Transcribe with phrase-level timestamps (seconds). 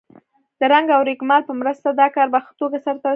[0.59, 3.09] د رنګ او رېګمال په مرسته دا کار په ښه توګه سرته رسیږي.